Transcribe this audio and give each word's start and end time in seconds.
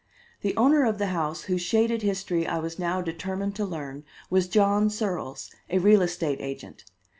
The 0.41 0.57
owner 0.57 0.83
of 0.83 0.97
the 0.97 1.09
house 1.13 1.43
whose 1.43 1.61
shaded 1.61 2.01
history 2.01 2.47
I 2.47 2.57
was 2.57 2.79
now 2.79 3.03
determined 3.03 3.55
to 3.57 3.65
learn 3.65 4.03
was 4.31 4.47
John 4.47 4.89
Searles, 4.89 5.51
a 5.69 5.77
real 5.77 6.01
estate 6.01 6.41
agent. 6.41 6.85